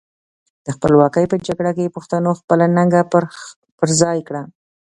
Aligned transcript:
د 0.65 0.67
خپلواکۍ 0.75 1.25
په 1.31 1.37
جګړه 1.47 1.71
کې 1.77 1.93
پښتنو 1.95 2.31
خپله 2.39 2.65
ننګه 2.77 3.01
پر 3.11 3.23
خای 3.97 4.19
کړه. 4.27 4.41